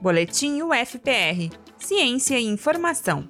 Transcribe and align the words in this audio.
Boletim 0.00 0.62
UFPR 0.62 1.50
Ciência 1.78 2.40
e 2.40 2.46
Informação. 2.46 3.28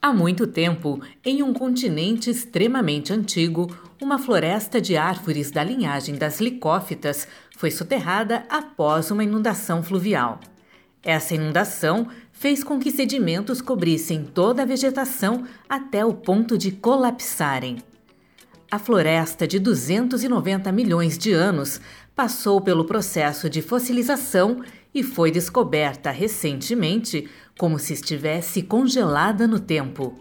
Há 0.00 0.12
muito 0.12 0.46
tempo, 0.46 1.00
em 1.24 1.42
um 1.42 1.54
continente 1.54 2.28
extremamente 2.28 3.10
antigo, 3.10 3.74
uma 3.98 4.18
floresta 4.18 4.82
de 4.82 4.94
árvores 4.94 5.50
da 5.50 5.64
linhagem 5.64 6.16
das 6.16 6.38
licófitas 6.38 7.26
foi 7.56 7.70
soterrada 7.70 8.44
após 8.50 9.10
uma 9.10 9.24
inundação 9.24 9.82
fluvial. 9.82 10.38
Essa 11.02 11.34
inundação 11.34 12.06
fez 12.30 12.62
com 12.62 12.78
que 12.78 12.90
sedimentos 12.90 13.62
cobrissem 13.62 14.22
toda 14.22 14.62
a 14.62 14.66
vegetação 14.66 15.44
até 15.66 16.04
o 16.04 16.12
ponto 16.12 16.58
de 16.58 16.72
colapsarem. 16.72 17.78
A 18.74 18.78
floresta 18.80 19.46
de 19.46 19.60
290 19.60 20.72
milhões 20.72 21.16
de 21.16 21.32
anos 21.32 21.80
passou 22.12 22.60
pelo 22.60 22.84
processo 22.84 23.48
de 23.48 23.62
fossilização 23.62 24.64
e 24.92 25.00
foi 25.00 25.30
descoberta 25.30 26.10
recentemente 26.10 27.30
como 27.56 27.78
se 27.78 27.92
estivesse 27.92 28.62
congelada 28.62 29.46
no 29.46 29.60
tempo. 29.60 30.18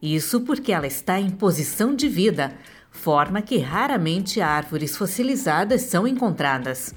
Isso 0.00 0.40
porque 0.40 0.72
ela 0.72 0.86
está 0.86 1.20
em 1.20 1.28
posição 1.28 1.94
de 1.94 2.08
vida, 2.08 2.54
forma 2.90 3.42
que 3.42 3.58
raramente 3.58 4.40
árvores 4.40 4.96
fossilizadas 4.96 5.82
são 5.82 6.08
encontradas. 6.08 6.94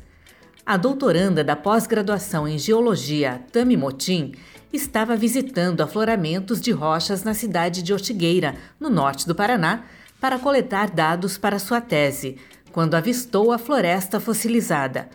A 0.66 0.78
doutoranda 0.78 1.44
da 1.44 1.58
pós-graduação 1.58 2.48
em 2.48 2.58
Geologia, 2.58 3.42
Tami 3.52 3.76
Motim, 3.76 4.32
estava 4.72 5.18
visitando 5.18 5.82
afloramentos 5.82 6.62
de 6.62 6.72
rochas 6.72 7.26
na 7.26 7.34
cidade 7.34 7.84
de 7.84 7.92
Ortigueira, 7.92 8.56
no 8.80 8.90
norte 8.90 9.28
do 9.28 9.36
Paraná, 9.36 9.84
para 10.24 10.40
coletar 10.40 10.90
dados 10.90 11.38
para 11.38 11.60
sua 11.60 11.82
tese, 11.82 12.38
quando 12.72 12.96
avistou 12.96 13.52
a 13.52 13.58
floresta 13.58 14.22
fossilizada. 14.22 15.10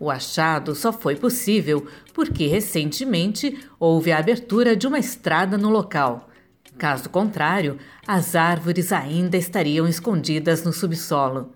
O 0.00 0.10
achado 0.10 0.74
só 0.74 0.92
foi 0.92 1.14
possível 1.14 1.86
porque 2.12 2.48
recentemente 2.48 3.56
houve 3.78 4.10
a 4.10 4.18
abertura 4.18 4.74
de 4.74 4.84
uma 4.84 4.98
estrada 4.98 5.56
no 5.56 5.70
local. 5.70 6.28
Caso 6.76 7.08
contrário, 7.08 7.78
as 8.04 8.34
árvores 8.34 8.90
ainda 8.90 9.36
estariam 9.36 9.86
escondidas 9.86 10.64
no 10.64 10.72
subsolo. 10.72 11.52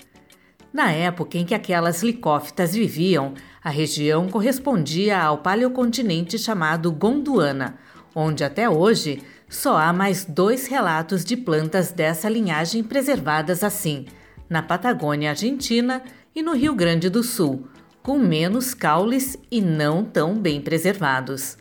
Na 0.72 0.92
época 0.92 1.38
em 1.38 1.44
que 1.44 1.56
aquelas 1.56 2.04
licófitas 2.04 2.72
viviam, 2.72 3.34
a 3.64 3.70
região 3.70 4.28
correspondia 4.28 5.20
ao 5.20 5.38
paleocontinente 5.38 6.38
chamado 6.38 6.92
Gondwana, 6.92 7.76
onde 8.14 8.44
até 8.44 8.70
hoje 8.70 9.20
só 9.52 9.76
há 9.76 9.92
mais 9.92 10.24
dois 10.24 10.66
relatos 10.66 11.26
de 11.26 11.36
plantas 11.36 11.92
dessa 11.92 12.26
linhagem 12.26 12.82
preservadas 12.82 13.62
assim, 13.62 14.06
na 14.48 14.62
Patagônia 14.62 15.28
Argentina 15.28 16.02
e 16.34 16.42
no 16.42 16.54
Rio 16.54 16.74
Grande 16.74 17.10
do 17.10 17.22
Sul, 17.22 17.68
com 18.02 18.18
menos 18.18 18.72
caules 18.72 19.36
e 19.50 19.60
não 19.60 20.04
tão 20.04 20.38
bem 20.38 20.58
preservados. 20.58 21.58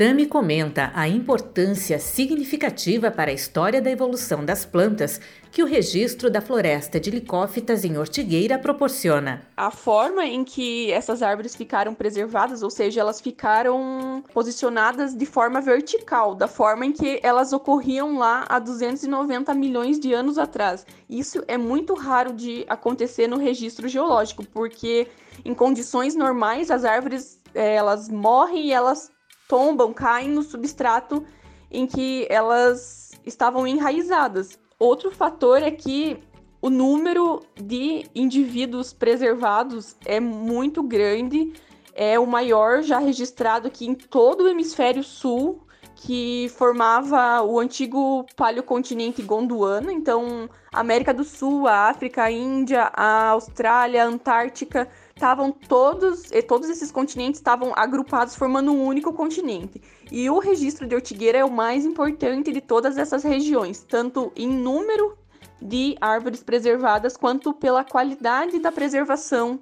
Tami 0.00 0.24
comenta 0.24 0.90
a 0.94 1.06
importância 1.06 1.98
significativa 1.98 3.10
para 3.10 3.30
a 3.30 3.34
história 3.34 3.82
da 3.82 3.90
evolução 3.90 4.42
das 4.42 4.64
plantas 4.64 5.20
que 5.52 5.62
o 5.62 5.66
registro 5.66 6.30
da 6.30 6.40
floresta 6.40 6.98
de 6.98 7.10
licófitas 7.10 7.84
em 7.84 7.98
Ortigueira 7.98 8.58
proporciona. 8.58 9.42
A 9.54 9.70
forma 9.70 10.24
em 10.24 10.42
que 10.42 10.90
essas 10.90 11.20
árvores 11.20 11.54
ficaram 11.54 11.92
preservadas, 11.92 12.62
ou 12.62 12.70
seja, 12.70 13.02
elas 13.02 13.20
ficaram 13.20 14.24
posicionadas 14.32 15.14
de 15.14 15.26
forma 15.26 15.60
vertical, 15.60 16.34
da 16.34 16.48
forma 16.48 16.86
em 16.86 16.92
que 16.92 17.20
elas 17.22 17.52
ocorriam 17.52 18.16
lá 18.16 18.46
há 18.48 18.58
290 18.58 19.52
milhões 19.52 20.00
de 20.00 20.14
anos 20.14 20.38
atrás. 20.38 20.86
Isso 21.10 21.44
é 21.46 21.58
muito 21.58 21.92
raro 21.92 22.32
de 22.32 22.64
acontecer 22.70 23.26
no 23.26 23.36
registro 23.36 23.86
geológico, 23.86 24.46
porque 24.46 25.08
em 25.44 25.52
condições 25.52 26.14
normais 26.14 26.70
as 26.70 26.86
árvores 26.86 27.38
eh, 27.54 27.74
elas 27.74 28.08
morrem 28.08 28.68
e 28.68 28.72
elas 28.72 29.10
tombam, 29.50 29.92
caem 29.92 30.28
no 30.28 30.44
substrato 30.44 31.24
em 31.68 31.84
que 31.84 32.24
elas 32.30 33.10
estavam 33.26 33.66
enraizadas. 33.66 34.56
Outro 34.78 35.10
fator 35.10 35.60
é 35.60 35.72
que 35.72 36.16
o 36.62 36.70
número 36.70 37.42
de 37.60 38.06
indivíduos 38.14 38.92
preservados 38.92 39.96
é 40.04 40.20
muito 40.20 40.84
grande, 40.84 41.52
é 41.92 42.16
o 42.16 42.28
maior 42.28 42.82
já 42.82 43.00
registrado 43.00 43.66
aqui 43.66 43.86
em 43.86 43.94
todo 43.94 44.44
o 44.44 44.48
hemisfério 44.48 45.02
sul, 45.02 45.66
que 46.02 46.50
formava 46.56 47.42
o 47.42 47.58
antigo 47.58 48.24
paleocontinente 48.34 49.22
Gondwana, 49.22 49.92
então 49.92 50.48
América 50.72 51.12
do 51.12 51.24
Sul, 51.24 51.68
a 51.68 51.90
África, 51.90 52.22
a 52.24 52.30
Índia, 52.30 52.90
a 52.94 53.28
Austrália, 53.28 54.02
a 54.02 54.06
Antártica, 54.06 54.88
estavam 55.14 55.52
todos, 55.52 56.30
todos 56.48 56.70
esses 56.70 56.90
continentes 56.90 57.38
estavam 57.38 57.74
agrupados 57.76 58.34
formando 58.34 58.72
um 58.72 58.82
único 58.82 59.12
continente. 59.12 59.82
E 60.10 60.30
o 60.30 60.38
registro 60.38 60.86
de 60.86 60.94
Ortigueira 60.94 61.38
é 61.38 61.44
o 61.44 61.50
mais 61.50 61.84
importante 61.84 62.50
de 62.50 62.62
todas 62.62 62.96
essas 62.96 63.22
regiões, 63.22 63.84
tanto 63.86 64.32
em 64.34 64.48
número 64.48 65.18
de 65.60 65.96
árvores 66.00 66.42
preservadas 66.42 67.14
quanto 67.14 67.52
pela 67.52 67.84
qualidade 67.84 68.58
da 68.58 68.72
preservação. 68.72 69.60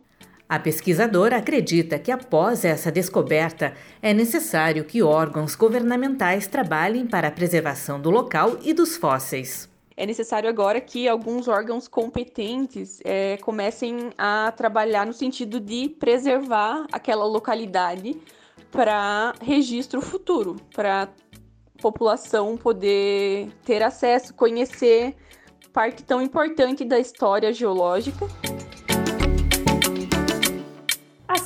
A 0.48 0.58
pesquisadora 0.58 1.36
acredita 1.36 1.98
que 1.98 2.10
após 2.10 2.64
essa 2.64 2.90
descoberta 2.90 3.74
é 4.00 4.14
necessário 4.14 4.84
que 4.84 5.02
órgãos 5.02 5.54
governamentais 5.54 6.46
trabalhem 6.46 7.06
para 7.06 7.28
a 7.28 7.30
preservação 7.30 8.00
do 8.00 8.10
local 8.10 8.56
e 8.62 8.72
dos 8.72 8.96
fósseis 8.96 9.68
é 9.98 10.06
necessário 10.06 10.48
agora 10.48 10.80
que 10.80 11.08
alguns 11.08 11.48
órgãos 11.48 11.88
competentes 11.88 13.00
é, 13.04 13.36
comecem 13.38 14.10
a 14.16 14.52
trabalhar 14.56 15.04
no 15.04 15.12
sentido 15.12 15.58
de 15.58 15.88
preservar 15.88 16.86
aquela 16.92 17.24
localidade 17.24 18.16
para 18.70 19.34
registro 19.42 20.00
futuro, 20.00 20.54
para 20.72 21.08
população 21.82 22.56
poder 22.56 23.48
ter 23.64 23.82
acesso, 23.82 24.32
conhecer 24.34 25.16
parte 25.72 26.04
tão 26.04 26.22
importante 26.22 26.84
da 26.84 27.00
história 27.00 27.52
geológica. 27.52 28.24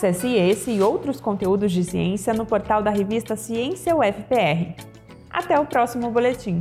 Acesse 0.03 0.35
esse 0.35 0.73
e 0.73 0.83
outros 0.83 1.21
conteúdos 1.21 1.71
de 1.71 1.85
ciência 1.85 2.35
no 2.35 2.45
portal 2.45 2.83
da 2.83 2.91
revista 2.91 3.37
Ciência 3.37 3.95
UFPR. 3.95 4.75
Até 5.31 5.61
o 5.61 5.65
próximo 5.65 6.11
boletim. 6.11 6.61